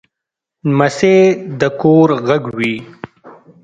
[0.69, 1.17] لمسی
[1.59, 2.75] د کور غږ وي.